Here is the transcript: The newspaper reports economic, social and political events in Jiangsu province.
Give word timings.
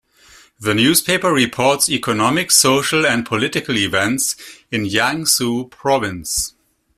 The 0.59 0.73
newspaper 0.73 1.31
reports 1.31 1.87
economic, 1.87 2.49
social 2.49 3.05
and 3.05 3.23
political 3.23 3.77
events 3.77 4.35
in 4.71 4.85
Jiangsu 4.85 5.69
province. 5.69 6.55